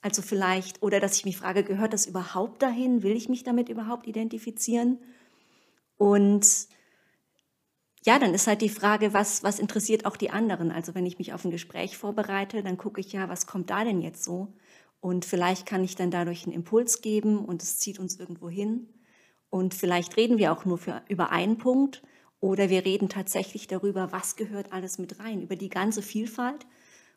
Also 0.00 0.22
vielleicht, 0.22 0.82
oder 0.82 1.00
dass 1.00 1.16
ich 1.16 1.24
mich 1.24 1.36
frage, 1.36 1.64
gehört 1.64 1.92
das 1.92 2.06
überhaupt 2.06 2.62
dahin? 2.62 3.02
Will 3.02 3.16
ich 3.16 3.28
mich 3.28 3.42
damit 3.44 3.68
überhaupt 3.68 4.06
identifizieren? 4.06 4.98
Und 5.98 6.68
ja, 8.04 8.18
dann 8.18 8.32
ist 8.34 8.46
halt 8.46 8.62
die 8.62 8.68
Frage, 8.68 9.12
was, 9.12 9.42
was 9.42 9.58
interessiert 9.58 10.06
auch 10.06 10.16
die 10.16 10.30
anderen? 10.30 10.70
Also 10.70 10.94
wenn 10.94 11.06
ich 11.06 11.18
mich 11.18 11.32
auf 11.32 11.44
ein 11.44 11.50
Gespräch 11.50 11.96
vorbereite, 11.98 12.62
dann 12.62 12.78
gucke 12.78 13.00
ich 13.00 13.12
ja, 13.12 13.28
was 13.28 13.46
kommt 13.46 13.70
da 13.70 13.84
denn 13.84 14.00
jetzt 14.00 14.24
so? 14.24 14.48
Und 15.00 15.24
vielleicht 15.24 15.66
kann 15.66 15.84
ich 15.84 15.94
dann 15.94 16.10
dadurch 16.10 16.44
einen 16.44 16.54
Impuls 16.54 17.00
geben 17.00 17.44
und 17.44 17.62
es 17.62 17.78
zieht 17.78 17.98
uns 17.98 18.18
irgendwo 18.18 18.48
hin. 18.48 18.88
Und 19.50 19.74
vielleicht 19.74 20.16
reden 20.16 20.38
wir 20.38 20.52
auch 20.52 20.64
nur 20.64 20.78
für, 20.78 21.02
über 21.08 21.30
einen 21.30 21.58
Punkt 21.58 22.02
oder 22.40 22.68
wir 22.68 22.84
reden 22.84 23.08
tatsächlich 23.08 23.66
darüber, 23.66 24.12
was 24.12 24.36
gehört 24.36 24.72
alles 24.72 24.98
mit 24.98 25.18
rein, 25.20 25.42
über 25.42 25.56
die 25.56 25.68
ganze 25.68 26.02
Vielfalt 26.02 26.66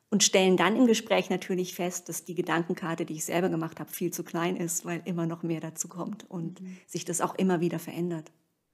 und 0.09 0.23
stellen 0.23 0.57
dann 0.57 0.75
im 0.75 0.87
Gespräch 0.87 1.29
natürlich 1.29 1.73
fest, 1.73 2.09
dass 2.09 2.25
die 2.25 2.35
Gedankenkarte, 2.35 3.05
die 3.05 3.15
ich 3.15 3.25
selber 3.25 3.49
gemacht 3.49 3.79
habe, 3.79 3.91
viel 3.91 4.11
zu 4.11 4.23
klein 4.23 4.57
ist, 4.57 4.85
weil 4.85 5.01
immer 5.05 5.25
noch 5.25 5.41
mehr 5.41 5.61
dazu 5.61 5.87
kommt 5.87 6.29
und 6.29 6.61
mhm. 6.61 6.77
sich 6.85 7.05
das 7.05 7.21
auch 7.21 7.35
immer 7.35 7.61
wieder 7.61 7.79
verändert. 7.79 8.31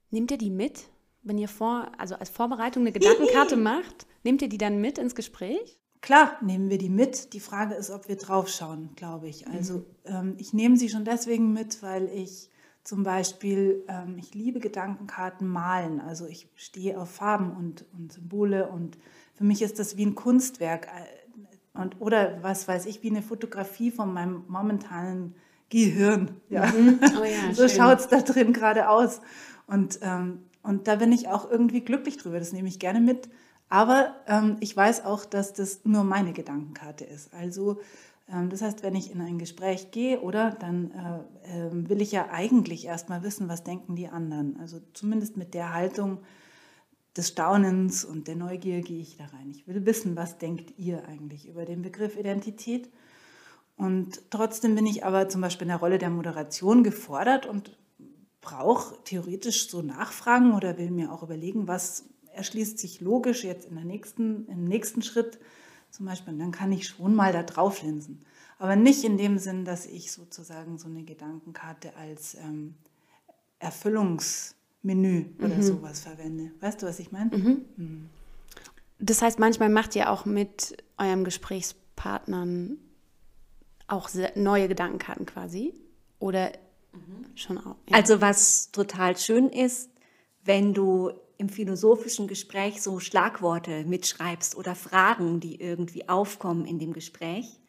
Nehmt 0.10 0.32
ihr 0.32 0.38
die 0.38 0.50
mit, 0.50 0.90
wenn 1.24 1.38
ihr 1.38 1.48
vor, 1.48 1.92
also 1.98 2.16
als 2.16 2.30
Vorbereitung 2.30 2.84
eine 2.84 2.92
Gedankenkarte 2.92 3.56
macht? 3.58 4.08
Nehmt 4.24 4.42
ihr 4.42 4.50
die 4.50 4.58
dann 4.58 4.82
mit 4.82 4.98
ins 4.98 5.16
Gespräch? 5.16 5.80
Klar, 6.02 6.38
nehmen 6.42 6.70
wir 6.70 6.78
die 6.78 6.90
mit. 6.90 7.34
Die 7.34 7.40
Frage 7.40 7.76
ist, 7.76 7.90
ob 7.90 8.08
wir 8.08 8.18
draufschauen, 8.18 8.90
glaube 8.96 9.28
ich. 9.28 9.48
Also 9.48 9.80
mhm. 9.80 9.86
ähm, 10.06 10.36
ich 10.38 10.54
nehme 10.54 10.78
sie 10.78 10.90
schon 10.90 11.06
deswegen 11.06 11.54
mit, 11.54 11.82
weil 11.82 12.10
ich 12.10 12.50
zum 12.84 13.04
Beispiel, 13.04 13.84
ähm, 13.88 14.18
ich 14.18 14.34
liebe 14.34 14.60
Gedankenkarten 14.60 15.48
malen. 15.48 16.00
Also 16.00 16.26
ich 16.26 16.50
stehe 16.56 17.00
auf 17.00 17.10
Farben 17.12 17.52
und, 17.52 17.86
und 17.98 18.14
Symbole 18.14 18.70
und 18.70 18.98
für 19.34 19.44
mich 19.44 19.62
ist 19.62 19.80
das 19.80 19.98
wie 19.98 20.06
ein 20.06 20.16
Kunstwerk 20.16 20.88
und, 21.74 22.02
oder 22.02 22.42
was 22.42 22.68
weiß 22.68 22.86
ich, 22.86 23.04
wie 23.04 23.10
eine 23.10 23.22
Fotografie 23.22 23.92
von 23.92 24.14
meinem 24.14 24.44
momentanen 24.48 25.36
Gehirn. 25.70 26.32
Ja. 26.50 26.66
Mhm. 26.68 27.00
Oh 27.20 27.24
ja, 27.24 27.54
so 27.54 27.68
schaut 27.68 28.00
es 28.00 28.08
da 28.08 28.22
drin 28.22 28.54
gerade 28.54 28.90
aus. 28.90 29.22
Und, 29.68 30.00
ähm, 30.02 30.44
und 30.64 30.88
da 30.88 30.96
bin 30.96 31.12
ich 31.12 31.28
auch 31.28 31.50
irgendwie 31.50 31.82
glücklich 31.82 32.18
drüber. 32.18 32.40
Das 32.40 32.54
nehme 32.54 32.68
ich 32.68 32.80
gerne 32.80 33.02
mit. 33.02 33.30
Aber 33.70 34.16
ähm, 34.28 34.58
ich 34.60 34.76
weiß 34.76 35.06
auch, 35.06 35.26
dass 35.26 35.54
das 35.54 35.82
nur 35.84 36.04
meine 36.04 36.34
Gedankenkarte 36.34 37.04
ist. 37.04 37.34
Also 37.34 37.80
ähm, 38.32 38.50
das 38.50 38.62
heißt, 38.62 38.84
wenn 38.84 38.96
ich 38.96 39.12
in 39.12 39.22
ein 39.22 39.40
Gespräch 39.40 39.92
gehe, 39.92 40.22
oder 40.22 40.52
dann 40.52 40.92
äh, 41.44 41.68
äh, 41.68 41.90
will 41.90 42.02
ich 42.02 42.12
ja 42.12 42.30
eigentlich 42.32 42.86
erstmal 42.86 43.24
wissen, 43.24 43.50
was 43.50 43.64
denken 43.64 43.96
die 43.96 44.08
anderen. 44.08 44.58
Also 44.60 44.80
zumindest 44.94 45.36
mit 45.38 45.54
der 45.54 45.74
Haltung, 45.74 46.20
des 47.18 47.30
Staunens 47.30 48.06
und 48.06 48.28
der 48.28 48.36
Neugier 48.36 48.82
gehe 48.82 49.02
ich 49.02 49.18
da 49.18 49.26
rein. 49.26 49.50
Ich 49.50 49.68
will 49.68 49.86
wissen, 49.86 50.16
was 50.16 50.38
denkt 50.38 50.78
ihr 50.78 51.08
eigentlich 51.08 51.48
über 51.48 51.66
den 51.66 51.82
Begriff 51.82 52.16
Identität. 52.16 52.90
Und 53.76 54.22
trotzdem 54.30 54.76
bin 54.76 54.86
ich 54.86 55.04
aber 55.04 55.28
zum 55.28 55.42
Beispiel 55.42 55.66
in 55.66 55.70
der 55.70 55.80
Rolle 55.80 55.98
der 55.98 56.10
Moderation 56.10 56.84
gefordert 56.84 57.46
und 57.46 57.78
brauche 58.42 58.96
theoretisch 59.04 59.70
so 59.70 59.82
Nachfragen 59.82 60.54
oder 60.54 60.78
will 60.78 60.92
mir 60.92 61.12
auch 61.12 61.24
überlegen, 61.24 61.68
was 61.68 62.06
erschließt 62.38 62.80
sich 62.80 63.02
logisch 63.02 63.44
jetzt 63.44 63.68
in 63.68 63.76
der 63.76 63.86
nächsten, 63.86 64.48
im 64.48 64.64
nächsten 64.64 65.02
Schritt 65.02 65.40
zum 65.90 66.06
Beispiel. 66.06 66.34
Und 66.34 66.40
dann 66.40 66.52
kann 66.52 66.72
ich 66.72 66.88
schon 66.88 67.16
mal 67.16 67.34
da 67.34 67.44
drauf 67.44 67.82
linsen. 67.82 68.20
Aber 68.60 68.76
nicht 68.76 69.04
in 69.04 69.18
dem 69.18 69.38
Sinn, 69.38 69.66
dass 69.66 69.86
ich 69.86 70.12
sozusagen 70.12 70.78
so 70.78 70.88
eine 70.88 71.04
Gedankenkarte 71.04 71.96
als 71.96 72.36
ähm, 72.36 72.76
Erfüllungsmenü 73.60 75.26
oder 75.40 75.56
mhm. 75.56 75.64
sowas 75.64 76.00
verwende. 76.00 76.52
Weißt 76.60 76.82
du, 76.82 76.88
was 76.88 77.00
ich 77.00 77.12
meine? 77.12 77.36
Mhm. 77.36 77.66
Mhm. 77.76 78.10
Das 79.00 79.22
heißt, 79.22 79.38
manchmal 79.38 79.70
macht 79.70 79.96
ihr 79.96 80.12
auch 80.12 80.26
mit 80.26 80.84
eurem 80.98 81.24
Gesprächspartnern 81.24 82.78
auch 83.88 84.10
neue 84.36 84.68
Gedankenkarten 84.68 85.26
quasi? 85.26 85.74
Oder 86.20 86.52
mhm. 86.94 87.26
schon 87.36 87.58
auch? 87.60 87.76
Ja. 87.90 87.98
Also 87.98 88.22
was 88.22 88.72
total 88.72 89.18
schön 89.18 89.50
ist, 89.50 89.90
wenn 90.44 90.74
du 90.74 91.12
im 91.38 91.50
philosophischen 91.50 92.28
Gespräch 92.28 92.82
so 92.82 93.00
Schlagworte 93.00 93.86
mitschreibst 93.86 94.56
oder 94.58 94.76
Fragen, 94.76 95.40
die 95.40 95.62
irgendwie 95.62 96.10
aufkommen 96.10 96.66
in 96.66 96.80
dem 96.80 96.94
Gespräch. 96.94 97.60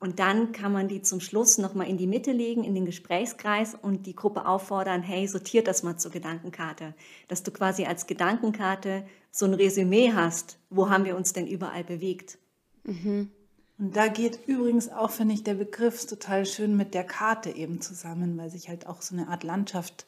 Und 0.00 0.20
dann 0.20 0.52
kann 0.52 0.72
man 0.72 0.86
die 0.86 1.02
zum 1.02 1.20
Schluss 1.20 1.58
nochmal 1.58 1.88
in 1.88 1.96
die 1.96 2.06
Mitte 2.06 2.30
legen, 2.30 2.62
in 2.62 2.74
den 2.74 2.86
Gesprächskreis 2.86 3.74
und 3.74 4.06
die 4.06 4.14
Gruppe 4.14 4.46
auffordern, 4.46 5.02
hey, 5.02 5.26
sortiert 5.26 5.66
das 5.66 5.82
mal 5.82 5.96
zur 5.96 6.12
Gedankenkarte. 6.12 6.94
Dass 7.26 7.42
du 7.42 7.50
quasi 7.50 7.84
als 7.84 8.06
Gedankenkarte 8.06 9.04
so 9.32 9.46
ein 9.46 9.54
Resümee 9.54 10.12
hast, 10.12 10.58
wo 10.70 10.88
haben 10.88 11.04
wir 11.04 11.16
uns 11.16 11.32
denn 11.32 11.48
überall 11.48 11.82
bewegt. 11.82 12.38
Mhm. 12.84 13.30
Und 13.78 13.96
da 13.96 14.08
geht 14.08 14.40
übrigens 14.46 14.88
auch, 14.88 15.10
finde 15.10 15.34
ich, 15.34 15.42
der 15.42 15.54
Begriff 15.54 16.06
total 16.06 16.46
schön 16.46 16.76
mit 16.76 16.94
der 16.94 17.04
Karte 17.04 17.50
eben 17.50 17.80
zusammen, 17.80 18.36
weil 18.36 18.50
sich 18.50 18.68
halt 18.68 18.86
auch 18.86 19.02
so 19.02 19.16
eine 19.16 19.28
Art 19.28 19.42
Landschaft 19.42 20.06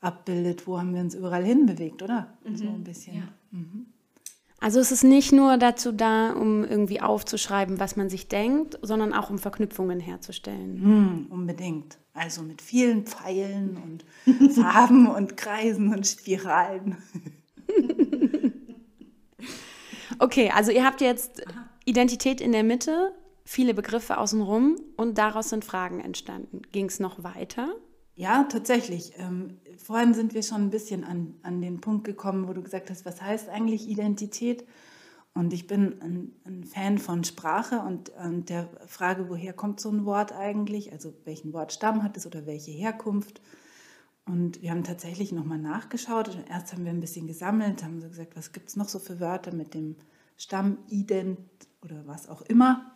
abbildet, 0.00 0.66
wo 0.66 0.78
haben 0.78 0.94
wir 0.94 1.00
uns 1.00 1.14
überall 1.14 1.44
hinbewegt, 1.44 2.02
oder? 2.02 2.38
Mhm. 2.44 2.56
So 2.56 2.64
ein 2.64 2.84
bisschen. 2.84 3.16
Ja. 3.16 3.28
Mhm. 3.50 3.86
Also 4.62 4.78
es 4.78 4.92
ist 4.92 5.04
nicht 5.04 5.32
nur 5.32 5.56
dazu 5.56 5.90
da, 5.90 6.32
um 6.32 6.64
irgendwie 6.64 7.00
aufzuschreiben, 7.00 7.80
was 7.80 7.96
man 7.96 8.10
sich 8.10 8.28
denkt, 8.28 8.78
sondern 8.82 9.14
auch 9.14 9.30
um 9.30 9.38
Verknüpfungen 9.38 10.00
herzustellen. 10.00 10.80
Mhm, 10.82 11.26
unbedingt. 11.30 11.96
Also 12.12 12.42
mit 12.42 12.60
vielen 12.60 13.06
Pfeilen 13.06 13.78
und 13.78 14.04
Farben 14.54 15.06
und 15.06 15.38
Kreisen 15.38 15.94
und 15.94 16.06
Spiralen. 16.06 16.98
okay, 20.18 20.50
also 20.54 20.72
ihr 20.72 20.84
habt 20.84 21.00
jetzt 21.00 21.42
Identität 21.86 22.42
in 22.42 22.52
der 22.52 22.64
Mitte, 22.64 23.14
viele 23.44 23.72
Begriffe 23.72 24.18
außenrum 24.18 24.76
und 24.98 25.16
daraus 25.16 25.48
sind 25.48 25.64
Fragen 25.64 26.00
entstanden. 26.00 26.60
Ging 26.70 26.86
es 26.86 27.00
noch 27.00 27.24
weiter? 27.24 27.74
Ja, 28.14 28.44
tatsächlich. 28.44 29.12
Ähm, 29.16 29.58
vorhin 29.78 30.14
sind 30.14 30.34
wir 30.34 30.42
schon 30.42 30.62
ein 30.62 30.70
bisschen 30.70 31.04
an, 31.04 31.34
an 31.42 31.60
den 31.60 31.80
Punkt 31.80 32.04
gekommen, 32.04 32.48
wo 32.48 32.52
du 32.52 32.62
gesagt 32.62 32.90
hast, 32.90 33.06
was 33.06 33.22
heißt 33.22 33.48
eigentlich 33.48 33.88
Identität? 33.88 34.66
Und 35.32 35.52
ich 35.52 35.66
bin 35.66 36.00
ein, 36.02 36.32
ein 36.44 36.64
Fan 36.64 36.98
von 36.98 37.22
Sprache 37.24 37.80
und, 37.80 38.10
und, 38.10 38.48
der 38.50 38.68
Frage, 38.86 39.28
woher 39.28 39.52
kommt 39.52 39.80
so 39.80 39.88
ein 39.88 40.04
Wort 40.04 40.32
eigentlich? 40.32 40.92
Also 40.92 41.14
welchen 41.24 41.52
Wortstamm 41.52 42.02
hat 42.02 42.16
es 42.16 42.26
oder 42.26 42.46
welche 42.46 42.72
Herkunft? 42.72 43.40
Und 44.26 44.60
wir 44.60 44.70
haben 44.70 44.84
tatsächlich 44.84 45.32
nochmal 45.32 45.58
nachgeschaut. 45.58 46.36
Erst 46.48 46.72
haben 46.72 46.84
wir 46.84 46.92
ein 46.92 47.00
bisschen 47.00 47.26
gesammelt, 47.26 47.82
haben 47.82 48.00
so 48.00 48.08
gesagt, 48.08 48.36
was 48.36 48.52
gibt 48.52 48.68
es 48.68 48.76
noch 48.76 48.88
so 48.88 48.98
für 48.98 49.20
Wörter 49.20 49.54
mit 49.54 49.72
dem 49.72 49.96
Stamm 50.36 50.78
ident 50.88 51.38
oder 51.82 52.06
was 52.06 52.28
auch 52.28 52.42
immer. 52.42 52.92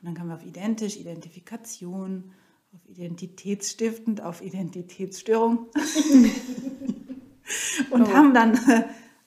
Und 0.00 0.06
dann 0.06 0.14
kamen 0.14 0.30
wir 0.30 0.36
auf 0.36 0.44
identisch, 0.44 0.96
Identifikation, 0.96 2.32
auf 2.74 2.88
identitätsstiftend, 2.88 4.20
auf 4.20 4.42
Identitätsstörung. 4.42 5.68
und 7.90 8.02
oh. 8.02 8.12
haben 8.12 8.34
dann 8.34 8.58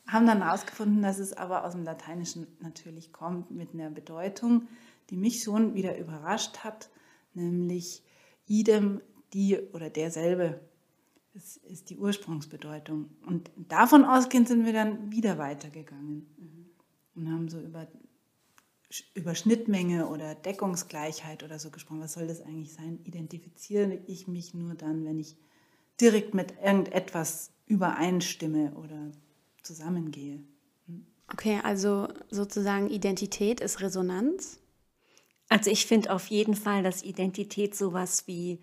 haben 0.08 0.28
dann 0.28 0.44
herausgefunden, 0.44 1.02
dass 1.02 1.20
es 1.20 1.34
aber 1.34 1.66
aus 1.66 1.74
dem 1.74 1.84
Lateinischen 1.84 2.48
natürlich 2.60 3.12
kommt 3.12 3.52
mit 3.52 3.74
einer 3.74 3.90
Bedeutung, 3.90 4.68
die 5.10 5.18
mich 5.18 5.44
schon 5.44 5.74
wieder 5.74 5.98
überrascht 5.98 6.60
hat, 6.60 6.90
nämlich 7.34 8.04
idem, 8.46 9.02
die 9.34 9.60
oder 9.74 9.90
derselbe. 9.90 10.62
Das 11.34 11.58
ist 11.58 11.90
die 11.90 11.98
Ursprungsbedeutung. 11.98 13.10
Und 13.26 13.52
davon 13.58 14.06
ausgehend 14.06 14.48
sind 14.48 14.66
wir 14.66 14.74
dann 14.74 15.12
wieder 15.12 15.38
weitergegangen 15.38 16.28
mhm. 16.38 16.70
und 17.16 17.30
haben 17.30 17.50
so 17.50 17.60
über 17.60 17.88
über 19.14 19.36
Schnittmenge 19.36 20.08
oder 20.08 20.36
Deckungsgleichheit 20.36 21.44
oder 21.44 21.60
so 21.60 21.72
gesprochen. 21.72 22.02
Was 22.02 22.14
soll 22.14 22.28
das 22.28 22.42
eigentlich 22.42 22.74
sein? 22.74 23.00
Identifiziere 23.04 24.00
ich 24.08 24.28
mich 24.28 24.54
nur 24.54 24.76
dann, 24.76 25.06
wenn 25.06 25.20
ich 25.20 25.36
direkt 26.00 26.34
mit 26.34 26.54
irgendetwas 26.64 27.52
übereinstimme 27.66 28.74
oder 28.76 29.12
zusammengehe. 29.64 30.44
Hm? 30.88 31.06
Okay, 31.32 31.60
also 31.64 32.08
sozusagen 32.30 32.90
Identität 32.90 33.60
ist 33.60 33.82
Resonanz? 33.82 34.60
Also 35.50 35.70
ich 35.70 35.86
finde 35.86 36.12
auf 36.12 36.28
jeden 36.28 36.56
Fall, 36.56 36.84
dass 36.84 37.04
Identität 37.04 37.76
sowas 37.76 38.28
wie 38.28 38.60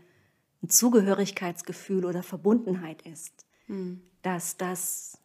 ein 0.62 0.68
Zugehörigkeitsgefühl 0.68 2.04
oder 2.04 2.22
Verbundenheit 2.22 3.02
ist. 3.02 3.46
Hm. 3.66 4.02
Dass 4.22 4.56
das 4.56 5.18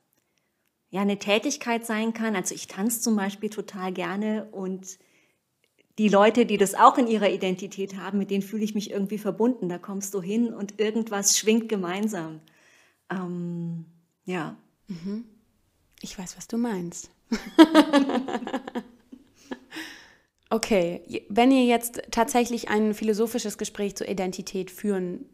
ja 0.90 1.02
eine 1.02 1.20
Tätigkeit 1.20 1.86
sein 1.86 2.14
kann. 2.14 2.36
Also 2.36 2.56
ich 2.56 2.68
tanze 2.68 3.02
zum 3.02 3.16
Beispiel 3.16 3.50
total 3.50 3.92
gerne 3.92 4.48
und 4.52 4.98
die 5.98 6.10
Leute, 6.10 6.46
die 6.46 6.58
das 6.58 6.76
auch 6.76 6.98
in 6.98 7.08
ihrer 7.08 7.30
Identität 7.30 7.98
haben, 7.98 8.20
mit 8.20 8.30
denen 8.30 8.44
fühle 8.44 8.64
ich 8.64 8.76
mich 8.76 8.92
irgendwie 8.92 9.18
verbunden. 9.18 9.68
Da 9.68 9.78
kommst 9.80 10.14
du 10.14 10.22
hin 10.22 10.54
und 10.54 10.80
irgendwas 10.80 11.38
schwingt 11.38 11.70
gemeinsam. 11.70 12.40
Ähm, 13.10 13.86
ja. 14.26 14.56
Mhm. 14.88 15.26
Ich 16.02 16.18
weiß, 16.18 16.38
was 16.38 16.48
du 16.48 16.58
meinst. 16.58 17.10
okay, 20.50 21.26
wenn 21.30 21.52
ihr 21.52 21.66
jetzt 21.66 22.02
tatsächlich 22.12 22.70
ein 22.70 22.94
philosophisches 22.94 23.58
Gespräch 23.58 23.96
zur 23.96 24.08
Identität 24.08 24.70
führen 24.70 25.26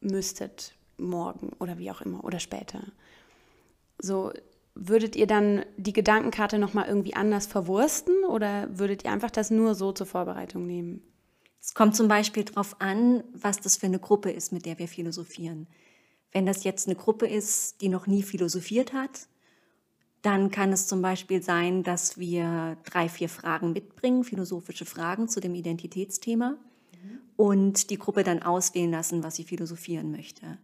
müsstet, 0.00 0.74
morgen 0.96 1.52
oder 1.60 1.78
wie 1.78 1.92
auch 1.92 2.00
immer 2.00 2.24
oder 2.24 2.40
später, 2.40 2.82
so 4.00 4.32
würdet 4.78 5.16
ihr 5.16 5.26
dann 5.26 5.64
die 5.76 5.92
Gedankenkarte 5.92 6.58
nochmal 6.58 6.86
irgendwie 6.86 7.14
anders 7.14 7.46
verwursten 7.46 8.24
oder 8.24 8.68
würdet 8.78 9.04
ihr 9.04 9.10
einfach 9.10 9.30
das 9.30 9.50
nur 9.50 9.74
so 9.74 9.92
zur 9.92 10.06
Vorbereitung 10.06 10.66
nehmen? 10.66 11.02
Es 11.60 11.74
kommt 11.74 11.96
zum 11.96 12.06
Beispiel 12.06 12.44
darauf 12.44 12.80
an, 12.80 13.24
was 13.32 13.60
das 13.60 13.76
für 13.76 13.86
eine 13.86 13.98
Gruppe 13.98 14.30
ist, 14.30 14.52
mit 14.52 14.64
der 14.64 14.78
wir 14.78 14.86
philosophieren. 14.86 15.66
Wenn 16.30 16.46
das 16.46 16.62
jetzt 16.62 16.86
eine 16.86 16.96
Gruppe 16.96 17.26
ist, 17.26 17.80
die 17.80 17.88
noch 17.88 18.06
nie 18.06 18.22
philosophiert 18.22 18.92
hat, 18.92 19.28
dann 20.22 20.50
kann 20.50 20.72
es 20.72 20.86
zum 20.86 21.02
Beispiel 21.02 21.42
sein, 21.42 21.82
dass 21.82 22.18
wir 22.18 22.76
drei, 22.84 23.08
vier 23.08 23.28
Fragen 23.28 23.72
mitbringen, 23.72 24.24
philosophische 24.24 24.84
Fragen 24.84 25.28
zu 25.28 25.40
dem 25.40 25.54
Identitätsthema 25.54 26.50
mhm. 26.50 27.18
und 27.36 27.90
die 27.90 27.98
Gruppe 27.98 28.22
dann 28.22 28.42
auswählen 28.42 28.90
lassen, 28.90 29.22
was 29.24 29.36
sie 29.36 29.44
philosophieren 29.44 30.10
möchte. 30.12 30.58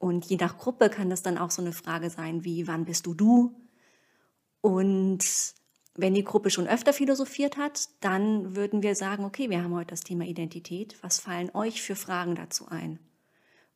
Und 0.00 0.24
je 0.24 0.38
nach 0.38 0.56
Gruppe 0.56 0.88
kann 0.88 1.10
das 1.10 1.20
dann 1.22 1.36
auch 1.36 1.50
so 1.50 1.60
eine 1.60 1.74
Frage 1.74 2.08
sein 2.08 2.42
wie, 2.42 2.66
wann 2.66 2.86
bist 2.86 3.04
du 3.04 3.12
du? 3.12 3.54
Und 4.62 5.22
wenn 5.94 6.14
die 6.14 6.24
Gruppe 6.24 6.48
schon 6.48 6.66
öfter 6.66 6.94
philosophiert 6.94 7.58
hat, 7.58 7.90
dann 8.00 8.56
würden 8.56 8.82
wir 8.82 8.94
sagen, 8.94 9.26
okay, 9.26 9.50
wir 9.50 9.62
haben 9.62 9.74
heute 9.74 9.90
das 9.90 10.00
Thema 10.00 10.24
Identität. 10.24 10.96
Was 11.02 11.20
fallen 11.20 11.50
euch 11.52 11.82
für 11.82 11.96
Fragen 11.96 12.34
dazu 12.34 12.66
ein? 12.68 12.98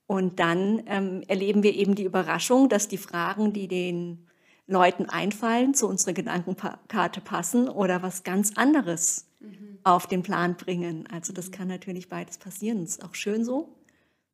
Und 0.07 0.41
dann 0.41 0.83
ähm, 0.87 1.23
erleben 1.29 1.63
wir 1.63 1.75
eben 1.75 1.95
die 1.95 2.05
Überraschung, 2.05 2.71
dass 2.71 2.89
die 2.89 2.97
Fragen, 2.97 3.53
die 3.53 3.69
den 3.69 4.27
Leuten 4.67 5.11
einfallen, 5.11 5.75
zu 5.75 5.87
unserer 5.87 6.15
Gedankenkarte 6.15 7.21
passen 7.21 7.69
oder 7.69 8.03
was 8.03 8.23
ganz 8.23 8.57
anderes 8.57 9.27
mhm. 9.41 9.79
auf 9.83 10.07
den 10.07 10.23
Plan 10.23 10.57
bringen. 10.57 11.07
Also 11.13 11.35
das 11.35 11.51
kann 11.51 11.69
natürlich 11.69 12.09
beides 12.09 12.39
passieren. 12.39 12.81
Das 12.81 12.93
ist 12.93 13.05
auch 13.05 13.15
schön 13.15 13.45
so. 13.45 13.77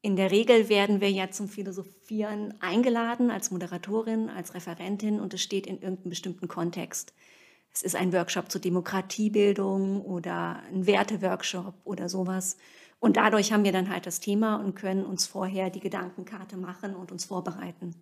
In 0.02 0.16
der 0.16 0.30
Regel 0.30 0.71
werden 0.71 1.02
wir 1.02 1.11
ja 1.11 1.30
zum 1.30 1.47
Philosophieren 1.47 2.54
eingeladen 2.61 3.30
als 3.30 3.50
Moderatorin, 3.50 4.30
als 4.30 4.54
Referentin 4.54 5.21
und 5.21 5.35
es 5.35 5.42
steht 5.42 5.66
in 5.66 5.80
irgendeinem 5.83 6.09
bestimmten 6.09 6.49
Kontext. 6.49 7.12
Es 7.73 7.83
ist 7.83 7.97
ein 7.97 8.12
Workshop 8.12 8.50
zur 8.50 8.62
Demokratiebildung 8.62 10.00
oder 10.00 10.62
ein 10.73 10.87
Werteworkshop 10.87 11.75
oder 11.85 12.09
sowas. 12.09 12.57
Und 12.99 13.19
dadurch 13.19 13.52
haben 13.52 13.64
wir 13.64 13.73
dann 13.73 13.90
halt 13.90 14.07
das 14.07 14.21
Thema 14.21 14.57
und 14.57 14.75
können 14.75 15.04
uns 15.04 15.26
vorher 15.26 15.69
die 15.69 15.80
Gedankenkarte 15.80 16.57
machen 16.57 16.95
und 16.97 17.12
uns 17.12 17.26
vorbereiten. 17.26 17.95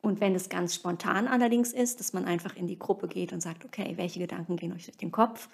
Und 0.00 0.20
wenn 0.20 0.34
es 0.34 0.48
ganz 0.48 0.74
spontan 0.74 1.28
allerdings 1.28 1.72
ist, 1.72 2.00
dass 2.00 2.12
man 2.12 2.24
einfach 2.24 2.56
in 2.56 2.66
die 2.66 2.78
Gruppe 2.78 3.06
geht 3.06 3.32
und 3.32 3.40
sagt, 3.40 3.64
okay, 3.64 3.94
welche 3.96 4.18
Gedanken 4.18 4.56
gehen 4.56 4.72
euch 4.72 4.86
durch 4.86 4.96
den 4.96 5.12
Kopf, 5.12 5.48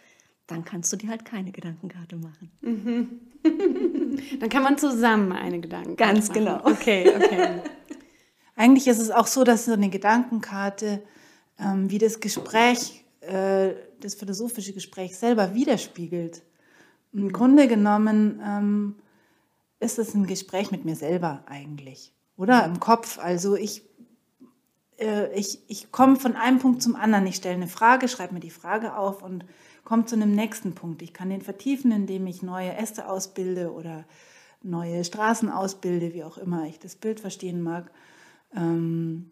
dann 0.49 0.64
kannst 0.64 0.93
du 0.93 0.97
dir 0.97 1.11
halt 1.11 1.25
keine 1.25 1.52
Gedankenkarte 1.52 2.17
machen. 2.17 2.50
Mhm. 2.62 3.21
dann 4.40 4.49
kann 4.49 4.62
man 4.62 4.78
zusammen 4.78 5.31
eine 5.33 5.61
Gedankenkarte 5.61 6.14
Ganz 6.14 6.28
machen. 6.28 6.38
genau. 6.40 6.61
Okay, 6.64 7.12
okay. 7.14 7.61
Eigentlich 8.57 8.88
ist 8.88 8.99
es 8.99 9.11
auch 9.12 9.28
so, 9.28 9.45
dass 9.45 9.67
so 9.67 9.73
eine 9.73 9.90
Gedankenkarte 9.90 11.02
ähm, 11.61 11.90
wie 11.90 11.99
das 11.99 12.19
Gespräch, 12.19 13.05
äh, 13.21 13.75
das 14.00 14.14
philosophische 14.14 14.73
Gespräch 14.73 15.17
selber 15.17 15.55
widerspiegelt. 15.55 16.43
Im 17.12 17.31
Grunde 17.31 17.69
genommen 17.69 18.40
ähm, 18.45 18.97
ist 19.81 19.99
es 19.99 20.14
ein 20.14 20.26
Gespräch 20.26 20.71
mit 20.71 20.85
mir 20.85 20.97
selber 20.97 21.45
eigentlich, 21.47 22.12
oder? 22.37 22.64
Im 22.64 22.81
Kopf. 22.81 23.19
Also 23.19 23.55
ich, 23.55 23.83
äh, 24.99 25.33
ich, 25.38 25.61
ich 25.69 25.93
komme 25.93 26.17
von 26.17 26.37
einem 26.37 26.59
Punkt 26.59 26.83
zum 26.83 26.97
anderen. 26.97 27.26
Ich 27.26 27.37
stelle 27.37 27.55
eine 27.55 27.69
Frage, 27.69 28.09
schreibe 28.09 28.35
mir 28.35 28.40
die 28.40 28.50
Frage 28.50 28.97
auf 28.97 29.23
und 29.23 29.45
komme 29.88 30.04
zu 30.04 30.16
einem 30.16 30.33
nächsten 30.33 30.75
Punkt. 30.75 31.00
Ich 31.00 31.14
kann 31.14 31.30
den 31.30 31.40
vertiefen, 31.40 31.92
indem 31.92 32.26
ich 32.26 32.42
neue 32.42 32.76
Äste 32.76 33.09
ausbilde 33.09 33.73
oder 33.73 34.04
neue 34.62 35.02
Straßen 35.02 35.49
ausbilde, 35.49 36.12
wie 36.12 36.25
auch 36.25 36.37
immer 36.37 36.66
ich 36.66 36.78
das 36.78 36.95
Bild 36.95 37.21
verstehen 37.21 37.62
mag. 37.62 37.90
Ähm, 38.54 39.30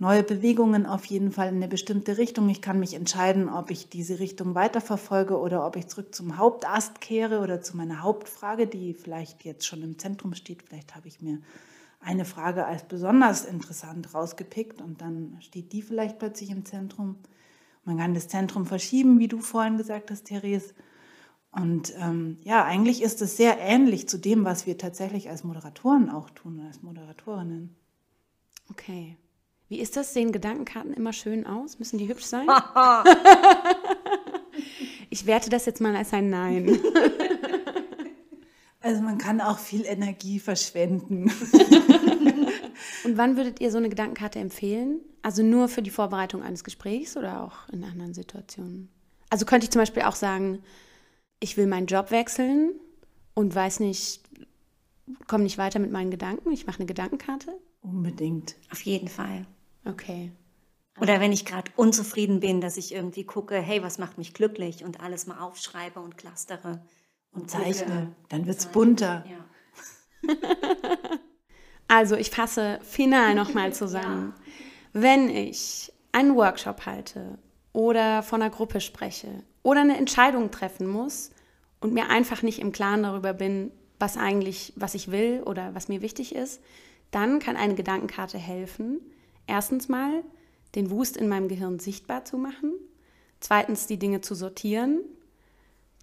neue 0.00 0.24
Bewegungen 0.24 0.86
auf 0.86 1.04
jeden 1.04 1.30
Fall 1.30 1.50
in 1.50 1.56
eine 1.56 1.68
bestimmte 1.68 2.18
Richtung. 2.18 2.48
Ich 2.48 2.60
kann 2.60 2.80
mich 2.80 2.94
entscheiden, 2.94 3.48
ob 3.48 3.70
ich 3.70 3.90
diese 3.90 4.18
Richtung 4.18 4.56
weiterverfolge 4.56 5.38
oder 5.38 5.64
ob 5.64 5.76
ich 5.76 5.86
zurück 5.86 6.12
zum 6.12 6.36
Hauptast 6.36 7.00
kehre 7.00 7.38
oder 7.38 7.60
zu 7.60 7.76
meiner 7.76 8.02
Hauptfrage, 8.02 8.66
die 8.66 8.94
vielleicht 8.94 9.44
jetzt 9.44 9.66
schon 9.66 9.84
im 9.84 10.00
Zentrum 10.00 10.34
steht. 10.34 10.64
Vielleicht 10.64 10.96
habe 10.96 11.06
ich 11.06 11.20
mir 11.20 11.38
eine 12.00 12.24
Frage 12.24 12.66
als 12.66 12.82
besonders 12.82 13.44
interessant 13.44 14.12
rausgepickt 14.12 14.82
und 14.82 15.00
dann 15.00 15.36
steht 15.42 15.72
die 15.72 15.82
vielleicht 15.82 16.18
plötzlich 16.18 16.50
im 16.50 16.64
Zentrum. 16.64 17.18
Man 17.84 17.98
kann 17.98 18.14
das 18.14 18.28
Zentrum 18.28 18.66
verschieben, 18.66 19.18
wie 19.18 19.28
du 19.28 19.40
vorhin 19.40 19.76
gesagt 19.76 20.10
hast, 20.10 20.24
Therese. 20.24 20.74
Und 21.50 21.92
ähm, 21.98 22.38
ja, 22.42 22.64
eigentlich 22.64 23.02
ist 23.02 23.20
es 23.20 23.36
sehr 23.36 23.58
ähnlich 23.58 24.08
zu 24.08 24.18
dem, 24.18 24.44
was 24.44 24.66
wir 24.66 24.78
tatsächlich 24.78 25.28
als 25.28 25.44
Moderatoren 25.44 26.08
auch 26.08 26.30
tun, 26.30 26.62
als 26.66 26.82
Moderatorinnen. 26.82 27.76
Okay. 28.70 29.18
Wie 29.68 29.80
ist 29.80 29.96
das? 29.96 30.14
Sehen 30.14 30.32
Gedankenkarten 30.32 30.94
immer 30.94 31.12
schön 31.12 31.46
aus? 31.46 31.78
Müssen 31.78 31.98
die 31.98 32.08
hübsch 32.08 32.24
sein? 32.24 32.46
ich 35.10 35.26
werte 35.26 35.50
das 35.50 35.66
jetzt 35.66 35.80
mal 35.80 35.96
als 35.96 36.12
ein 36.12 36.30
Nein. 36.30 36.78
Also 38.92 39.04
man 39.04 39.16
kann 39.16 39.40
auch 39.40 39.58
viel 39.58 39.86
Energie 39.86 40.38
verschwenden. 40.38 41.30
Und 43.04 43.16
wann 43.16 43.38
würdet 43.38 43.58
ihr 43.62 43.70
so 43.70 43.78
eine 43.78 43.88
Gedankenkarte 43.88 44.38
empfehlen? 44.38 45.00
Also 45.22 45.42
nur 45.42 45.68
für 45.68 45.80
die 45.80 45.88
Vorbereitung 45.88 46.42
eines 46.42 46.62
Gesprächs 46.62 47.16
oder 47.16 47.42
auch 47.42 47.66
in 47.72 47.84
anderen 47.84 48.12
Situationen? 48.12 48.90
Also 49.30 49.46
könnte 49.46 49.64
ich 49.64 49.70
zum 49.70 49.80
Beispiel 49.80 50.02
auch 50.02 50.14
sagen, 50.14 50.58
ich 51.40 51.56
will 51.56 51.66
meinen 51.66 51.86
Job 51.86 52.10
wechseln 52.10 52.72
und 53.32 53.54
weiß 53.54 53.80
nicht, 53.80 54.20
komme 55.26 55.44
nicht 55.44 55.56
weiter 55.56 55.78
mit 55.78 55.90
meinen 55.90 56.10
Gedanken. 56.10 56.52
Ich 56.52 56.66
mache 56.66 56.80
eine 56.80 56.86
Gedankenkarte. 56.86 57.58
Unbedingt. 57.80 58.56
Auf 58.70 58.82
jeden 58.82 59.08
Fall. 59.08 59.46
Okay. 59.86 60.32
Oder 61.00 61.18
wenn 61.18 61.32
ich 61.32 61.46
gerade 61.46 61.72
unzufrieden 61.76 62.40
bin, 62.40 62.60
dass 62.60 62.76
ich 62.76 62.94
irgendwie 62.94 63.24
gucke, 63.24 63.58
hey, 63.58 63.82
was 63.82 63.96
macht 63.96 64.18
mich 64.18 64.34
glücklich 64.34 64.84
und 64.84 65.00
alles 65.00 65.26
mal 65.26 65.40
aufschreibe 65.40 65.98
und 65.98 66.18
clustere. 66.18 66.82
Und, 67.32 67.50
zeichne. 67.50 68.14
Dann 68.28 68.46
wird 68.46 68.58
es 68.58 68.66
bunter. 68.66 69.24
Ja. 69.26 70.34
also 71.88 72.16
ich 72.16 72.30
fasse 72.30 72.78
final 72.82 73.34
nochmal 73.34 73.72
zusammen. 73.74 74.34
Ja. 74.36 75.00
Wenn 75.00 75.28
ich 75.28 75.92
einen 76.12 76.36
Workshop 76.36 76.84
halte 76.86 77.38
oder 77.72 78.22
von 78.22 78.42
einer 78.42 78.50
Gruppe 78.50 78.80
spreche 78.80 79.42
oder 79.62 79.80
eine 79.80 79.96
Entscheidung 79.96 80.50
treffen 80.50 80.86
muss 80.86 81.30
und 81.80 81.94
mir 81.94 82.10
einfach 82.10 82.42
nicht 82.42 82.58
im 82.58 82.72
Klaren 82.72 83.02
darüber 83.02 83.32
bin, 83.32 83.72
was 83.98 84.16
eigentlich, 84.16 84.72
was 84.76 84.94
ich 84.94 85.10
will 85.10 85.42
oder 85.44 85.74
was 85.74 85.88
mir 85.88 86.02
wichtig 86.02 86.34
ist, 86.34 86.60
dann 87.10 87.38
kann 87.38 87.56
eine 87.56 87.74
Gedankenkarte 87.74 88.38
helfen. 88.38 89.00
Erstens 89.46 89.88
mal, 89.88 90.24
den 90.74 90.90
Wust 90.90 91.16
in 91.16 91.28
meinem 91.28 91.48
Gehirn 91.48 91.78
sichtbar 91.78 92.24
zu 92.24 92.36
machen. 92.36 92.72
Zweitens, 93.40 93.86
die 93.86 93.98
Dinge 93.98 94.20
zu 94.20 94.34
sortieren. 94.34 95.00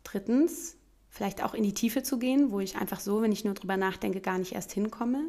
Drittens, 0.03 0.77
vielleicht 1.19 1.43
auch 1.43 1.53
in 1.53 1.63
die 1.63 1.73
Tiefe 1.73 2.01
zu 2.01 2.17
gehen, 2.17 2.49
wo 2.49 2.61
ich 2.61 2.77
einfach 2.77 3.01
so, 3.01 3.21
wenn 3.21 3.33
ich 3.33 3.43
nur 3.43 3.53
drüber 3.53 3.75
nachdenke, 3.75 4.21
gar 4.21 4.37
nicht 4.37 4.53
erst 4.53 4.71
hinkomme. 4.71 5.25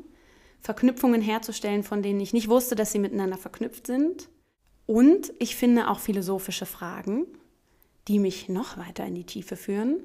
Verknüpfungen 0.60 1.20
herzustellen, 1.20 1.82
von 1.82 2.00
denen 2.00 2.20
ich 2.20 2.32
nicht 2.32 2.46
wusste, 2.46 2.76
dass 2.76 2.92
sie 2.92 3.00
miteinander 3.00 3.36
verknüpft 3.36 3.88
sind. 3.88 4.28
Und 4.86 5.32
ich 5.40 5.56
finde 5.56 5.90
auch 5.90 5.98
philosophische 5.98 6.64
Fragen, 6.64 7.26
die 8.06 8.20
mich 8.20 8.48
noch 8.48 8.78
weiter 8.78 9.04
in 9.04 9.16
die 9.16 9.26
Tiefe 9.26 9.56
führen 9.56 9.96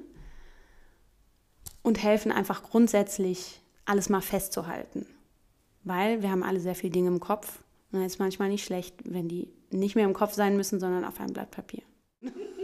und 1.82 2.02
helfen 2.02 2.32
einfach 2.32 2.64
grundsätzlich, 2.64 3.60
alles 3.84 4.08
mal 4.08 4.22
festzuhalten. 4.22 5.06
Weil 5.84 6.20
wir 6.20 6.32
haben 6.32 6.42
alle 6.42 6.58
sehr 6.58 6.74
viele 6.74 6.90
Dinge 6.90 7.10
im 7.10 7.20
Kopf 7.20 7.60
und 7.92 8.00
es 8.00 8.14
ist 8.14 8.18
manchmal 8.18 8.48
nicht 8.48 8.64
schlecht, 8.64 8.96
wenn 9.04 9.28
die 9.28 9.52
nicht 9.70 9.94
mehr 9.94 10.04
im 10.04 10.14
Kopf 10.14 10.34
sein 10.34 10.56
müssen, 10.56 10.80
sondern 10.80 11.04
auf 11.04 11.20
einem 11.20 11.32
Blatt 11.32 11.52
Papier. 11.52 11.84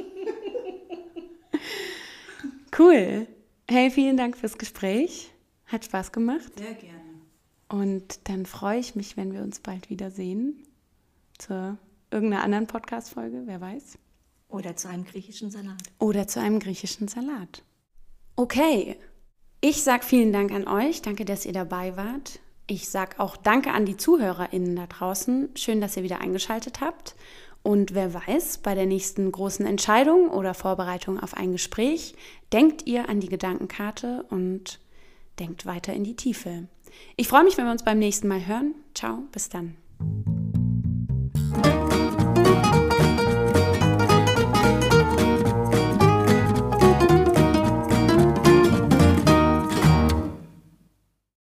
cool. 2.78 3.26
Hey, 3.68 3.90
vielen 3.90 4.16
Dank 4.16 4.36
fürs 4.36 4.58
Gespräch. 4.58 5.32
Hat 5.66 5.84
Spaß 5.84 6.12
gemacht. 6.12 6.52
Sehr 6.56 6.74
gerne. 6.74 7.00
Und 7.68 8.28
dann 8.28 8.44
freue 8.44 8.78
ich 8.78 8.94
mich, 8.94 9.16
wenn 9.16 9.32
wir 9.32 9.42
uns 9.42 9.60
bald 9.60 9.88
wiedersehen. 9.88 10.66
Zur 11.38 11.78
irgendeiner 12.10 12.44
anderen 12.44 12.66
Podcast-Folge, 12.66 13.42
wer 13.46 13.60
weiß. 13.60 13.98
Oder 14.48 14.76
zu 14.76 14.88
einem 14.88 15.04
griechischen 15.04 15.50
Salat. 15.50 15.82
Oder 15.98 16.28
zu 16.28 16.40
einem 16.40 16.58
griechischen 16.58 17.08
Salat. 17.08 17.64
Okay. 18.36 18.96
Ich 19.62 19.82
sage 19.82 20.04
vielen 20.04 20.32
Dank 20.32 20.52
an 20.52 20.68
euch. 20.68 21.00
Danke, 21.00 21.24
dass 21.24 21.46
ihr 21.46 21.52
dabei 21.52 21.96
wart. 21.96 22.40
Ich 22.66 22.88
sage 22.90 23.18
auch 23.18 23.36
Danke 23.36 23.70
an 23.72 23.86
die 23.86 23.96
ZuhörerInnen 23.96 24.76
da 24.76 24.86
draußen. 24.86 25.50
Schön, 25.56 25.80
dass 25.80 25.96
ihr 25.96 26.02
wieder 26.02 26.20
eingeschaltet 26.20 26.80
habt. 26.80 27.14
Und 27.62 27.94
wer 27.94 28.12
weiß, 28.12 28.58
bei 28.58 28.74
der 28.74 28.86
nächsten 28.86 29.30
großen 29.30 29.64
Entscheidung 29.64 30.30
oder 30.30 30.54
Vorbereitung 30.54 31.20
auf 31.20 31.34
ein 31.34 31.52
Gespräch, 31.52 32.14
denkt 32.52 32.86
ihr 32.86 33.08
an 33.08 33.20
die 33.20 33.28
Gedankenkarte 33.28 34.24
und 34.30 34.80
denkt 35.38 35.64
weiter 35.64 35.92
in 35.92 36.04
die 36.04 36.16
Tiefe. 36.16 36.66
Ich 37.16 37.28
freue 37.28 37.44
mich, 37.44 37.56
wenn 37.56 37.64
wir 37.64 37.72
uns 37.72 37.84
beim 37.84 37.98
nächsten 37.98 38.28
Mal 38.28 38.46
hören. 38.46 38.74
Ciao, 38.94 39.22
bis 39.32 39.48
dann. 39.48 39.76